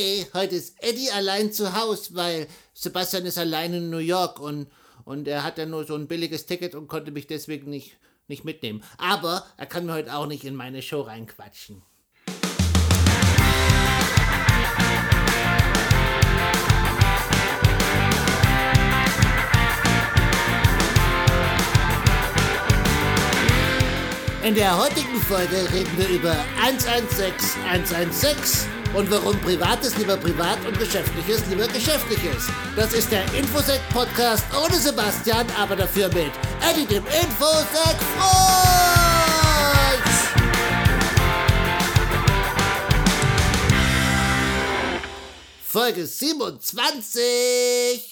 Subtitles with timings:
[0.00, 4.68] Hey, heute ist Eddie allein zu Hause, weil Sebastian ist allein in New York und,
[5.04, 7.96] und er hat ja nur so ein billiges Ticket und konnte mich deswegen nicht,
[8.28, 8.84] nicht mitnehmen.
[8.96, 11.82] Aber er kann mir heute auch nicht in meine Show reinquatschen.
[24.44, 30.78] In der heutigen Folge reden wir über 116 116 und warum Privates lieber privat und
[30.78, 32.48] Geschäftliches lieber geschäftlich ist.
[32.76, 36.32] Das ist der Infosec-Podcast ohne Sebastian, aber dafür mit
[36.68, 37.98] Eddie dem Infosec-Freund!
[45.64, 48.07] Folge 27!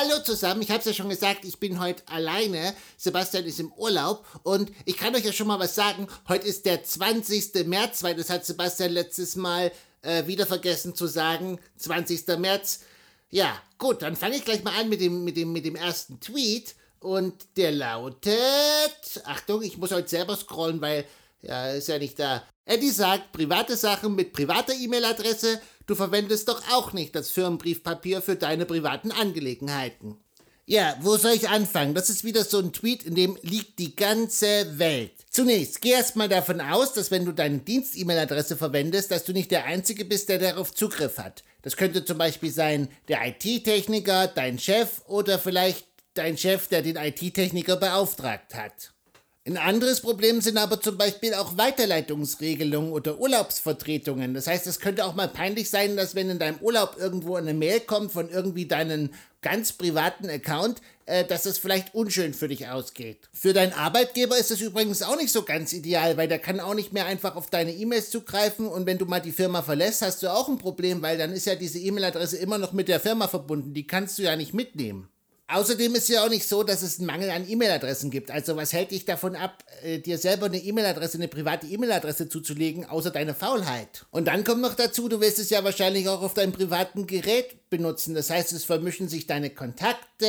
[0.00, 2.72] Hallo zusammen, ich habe es ja schon gesagt, ich bin heute alleine.
[2.96, 6.06] Sebastian ist im Urlaub und ich kann euch ja schon mal was sagen.
[6.28, 7.66] Heute ist der 20.
[7.66, 9.72] März, weil das hat Sebastian letztes Mal
[10.02, 11.58] äh, wieder vergessen zu sagen.
[11.78, 12.28] 20.
[12.38, 12.82] März.
[13.28, 16.20] Ja, gut, dann fange ich gleich mal an mit dem, mit, dem, mit dem ersten
[16.20, 16.76] Tweet.
[17.00, 19.22] Und der lautet.
[19.24, 21.06] Achtung, ich muss heute selber scrollen, weil
[21.42, 22.44] ja, ist ja nicht da.
[22.64, 28.36] Eddie sagt, private Sachen mit privater E-Mail-Adresse, du verwendest doch auch nicht das Firmenbriefpapier für
[28.36, 30.16] deine privaten Angelegenheiten.
[30.70, 31.94] Ja, wo soll ich anfangen?
[31.94, 35.12] Das ist wieder so ein Tweet, in dem liegt die ganze Welt.
[35.30, 39.64] Zunächst, geh erstmal davon aus, dass wenn du deine Dienst-E-Mail-Adresse verwendest, dass du nicht der
[39.64, 41.42] Einzige bist, der darauf Zugriff hat.
[41.62, 46.96] Das könnte zum Beispiel sein der IT-Techniker, dein Chef oder vielleicht dein Chef, der den
[46.96, 48.92] IT-Techniker beauftragt hat.
[49.48, 54.34] Ein anderes Problem sind aber zum Beispiel auch Weiterleitungsregelungen oder Urlaubsvertretungen.
[54.34, 57.54] Das heißt, es könnte auch mal peinlich sein, dass wenn in deinem Urlaub irgendwo eine
[57.54, 59.08] Mail kommt von irgendwie deinem
[59.40, 63.30] ganz privaten Account, äh, dass es vielleicht unschön für dich ausgeht.
[63.32, 66.74] Für deinen Arbeitgeber ist es übrigens auch nicht so ganz ideal, weil der kann auch
[66.74, 70.22] nicht mehr einfach auf deine E-Mails zugreifen und wenn du mal die Firma verlässt, hast
[70.22, 73.28] du auch ein Problem, weil dann ist ja diese E-Mail-Adresse immer noch mit der Firma
[73.28, 73.72] verbunden.
[73.72, 75.08] Die kannst du ja nicht mitnehmen.
[75.50, 78.30] Außerdem ist ja auch nicht so, dass es einen Mangel an E-Mail-Adressen gibt.
[78.30, 82.84] Also was hält dich davon ab, äh, dir selber eine E-Mail-Adresse, eine private E-Mail-Adresse zuzulegen,
[82.84, 84.04] außer deine Faulheit?
[84.10, 87.70] Und dann kommt noch dazu, du wirst es ja wahrscheinlich auch auf deinem privaten Gerät
[87.70, 88.14] benutzen.
[88.14, 90.26] Das heißt, es vermischen sich deine Kontakte,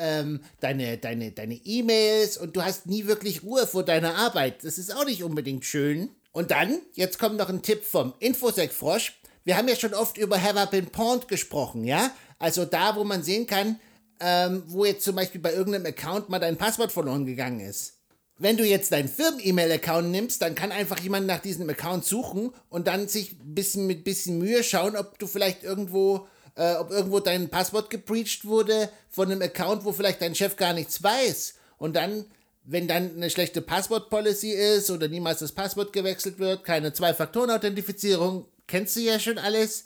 [0.00, 4.64] ähm, deine deine deine E-Mails und du hast nie wirklich Ruhe vor deiner Arbeit.
[4.64, 6.08] Das ist auch nicht unbedingt schön.
[6.32, 9.20] Und dann, jetzt kommt noch ein Tipp vom Infosec Frosch.
[9.44, 12.10] Wir haben ja schon oft über Have I Been Pawned gesprochen, ja?
[12.38, 13.78] Also da, wo man sehen kann,
[14.20, 17.94] ähm, wo jetzt zum Beispiel bei irgendeinem Account mal dein Passwort verloren gegangen ist.
[18.38, 22.86] Wenn du jetzt deinen Firmen-E-Mail-Account nimmst, dann kann einfach jemand nach diesem Account suchen und
[22.86, 27.48] dann sich bisschen mit bisschen Mühe schauen, ob du vielleicht irgendwo, äh, ob irgendwo dein
[27.48, 31.54] Passwort gebreached wurde von einem Account, wo vielleicht dein Chef gar nichts weiß.
[31.78, 32.26] Und dann,
[32.64, 38.96] wenn dann eine schlechte Passwort-Policy ist oder niemals das Passwort gewechselt wird, keine Zwei-Faktoren-Authentifizierung, kennst
[38.96, 39.84] du ja schon alles,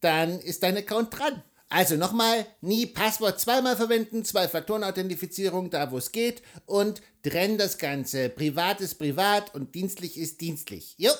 [0.00, 1.42] dann ist dein Account dran.
[1.74, 8.28] Also nochmal, nie Passwort zweimal verwenden, Zwei-Faktoren-Authentifizierung da, wo es geht und trenn das Ganze.
[8.28, 10.94] Privat ist privat und dienstlich ist dienstlich.
[10.98, 11.10] Jo.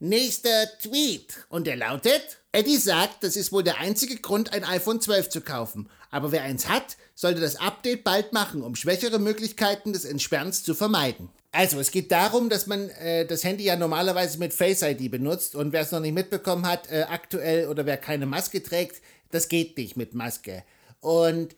[0.00, 1.46] Nächster Tweet.
[1.48, 5.40] Und der lautet, Eddie sagt, das ist wohl der einzige Grund, ein iPhone 12 zu
[5.40, 5.88] kaufen.
[6.10, 10.74] Aber wer eins hat, sollte das Update bald machen, um schwächere Möglichkeiten des Entsperrens zu
[10.74, 11.30] vermeiden.
[11.54, 15.54] Also, es geht darum, dass man äh, das Handy ja normalerweise mit Face ID benutzt
[15.54, 19.00] und wer es noch nicht mitbekommen hat, äh, aktuell oder wer keine Maske trägt,
[19.30, 20.64] das geht nicht mit Maske.
[20.98, 21.54] Und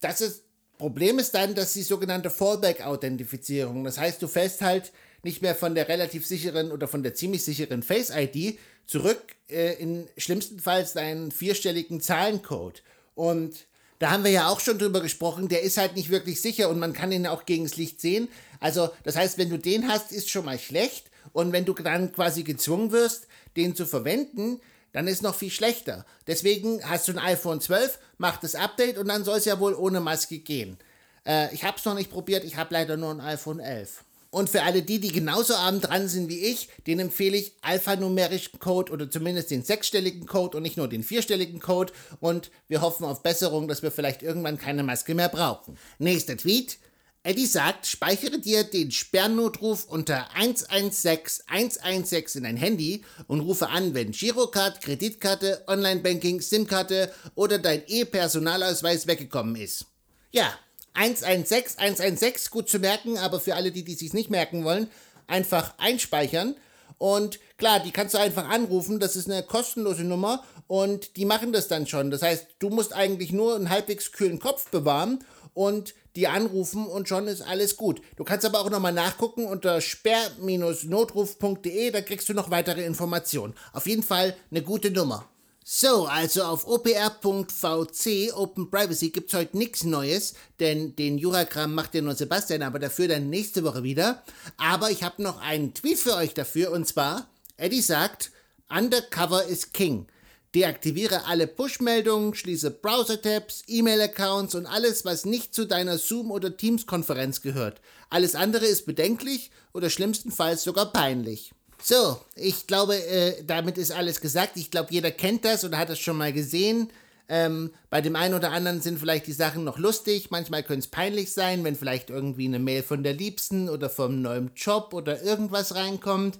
[0.00, 0.44] das ist,
[0.76, 5.74] Problem ist dann, dass die sogenannte Fallback-Authentifizierung, das heißt, du fällst halt nicht mehr von
[5.74, 12.02] der relativ sicheren oder von der ziemlich sicheren Face-ID zurück äh, in schlimmstenfalls deinen vierstelligen
[12.02, 12.82] Zahlencode.
[13.14, 13.66] Und
[14.02, 16.80] da haben wir ja auch schon drüber gesprochen, der ist halt nicht wirklich sicher und
[16.80, 18.28] man kann ihn auch gegen das Licht sehen.
[18.58, 21.08] Also, das heißt, wenn du den hast, ist schon mal schlecht.
[21.32, 24.60] Und wenn du dann quasi gezwungen wirst, den zu verwenden,
[24.92, 26.04] dann ist noch viel schlechter.
[26.26, 29.74] Deswegen hast du ein iPhone 12, mach das Update und dann soll es ja wohl
[29.74, 30.78] ohne Maske gehen.
[31.24, 34.02] Äh, ich habe es noch nicht probiert, ich habe leider nur ein iPhone 11.
[34.32, 38.58] Und für alle die, die genauso abend dran sind wie ich, den empfehle ich alphanumerischen
[38.58, 41.92] Code oder zumindest den sechsstelligen Code und nicht nur den vierstelligen Code.
[42.18, 45.76] Und wir hoffen auf Besserung, dass wir vielleicht irgendwann keine Maske mehr brauchen.
[45.98, 46.78] Nächster Tweet.
[47.24, 53.92] Eddie sagt, speichere dir den Sperrnotruf unter 116 116 in dein Handy und rufe an,
[53.92, 59.84] wenn Girocard, Kreditkarte, Online-Banking, SIM-Karte oder dein E-Personalausweis weggekommen ist.
[60.30, 60.58] Ja,
[60.94, 64.88] 116 116, gut zu merken, aber für alle, die, die sich nicht merken wollen,
[65.26, 66.54] einfach einspeichern.
[66.98, 71.52] Und klar, die kannst du einfach anrufen, das ist eine kostenlose Nummer und die machen
[71.52, 72.12] das dann schon.
[72.12, 75.24] Das heißt, du musst eigentlich nur einen halbwegs kühlen Kopf bewahren
[75.54, 78.00] und die anrufen und schon ist alles gut.
[78.16, 83.54] Du kannst aber auch nochmal nachgucken unter sperr-notruf.de, da kriegst du noch weitere Informationen.
[83.72, 85.26] Auf jeden Fall eine gute Nummer.
[85.64, 92.02] So, also auf opr.vc, Open Privacy, gibt's heute nichts Neues, denn den Juragramm macht ja
[92.02, 94.24] nur Sebastian, aber dafür dann nächste Woche wieder.
[94.56, 98.32] Aber ich habe noch einen Tweet für euch dafür und zwar, Eddie sagt,
[98.68, 100.08] Undercover is King.
[100.54, 107.40] Deaktiviere alle Push-Meldungen, schließe Browser-Tabs, E-Mail-Accounts und alles, was nicht zu deiner Zoom- oder Teams-Konferenz
[107.40, 107.80] gehört.
[108.10, 111.52] Alles andere ist bedenklich oder schlimmstenfalls sogar peinlich.
[111.84, 114.52] So, ich glaube, äh, damit ist alles gesagt.
[114.56, 116.90] Ich glaube, jeder kennt das oder hat das schon mal gesehen.
[117.28, 120.86] Ähm, bei dem einen oder anderen sind vielleicht die Sachen noch lustig, manchmal können es
[120.86, 125.22] peinlich sein, wenn vielleicht irgendwie eine Mail von der Liebsten oder vom neuen Job oder
[125.22, 126.38] irgendwas reinkommt.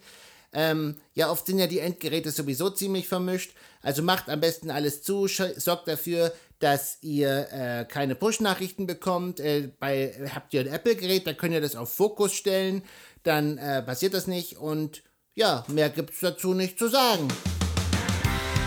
[0.52, 3.52] Ähm, ja, oft sind ja die Endgeräte sowieso ziemlich vermischt.
[3.80, 9.40] Also macht am besten alles zu, sorgt dafür, dass ihr äh, keine Push-Nachrichten bekommt.
[9.40, 12.82] Äh, bei, habt ihr ein Apple-Gerät, da könnt ihr das auf Fokus stellen,
[13.22, 15.02] dann äh, passiert das nicht und
[15.34, 17.28] ja, mehr gibt's dazu nicht zu sagen.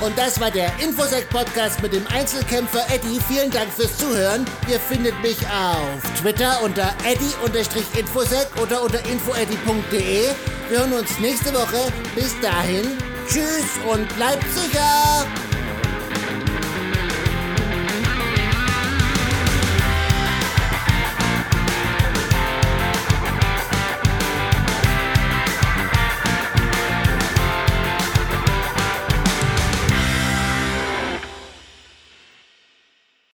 [0.01, 3.19] Und das war der Infosec-Podcast mit dem Einzelkämpfer Eddie.
[3.29, 4.45] Vielen Dank fürs Zuhören.
[4.69, 10.23] Ihr findet mich auf Twitter unter eddie-infosec oder unter infoeddy.de.
[10.69, 11.91] Wir hören uns nächste Woche.
[12.13, 12.97] Bis dahin,
[13.27, 15.44] tschüss und bleibt sicher!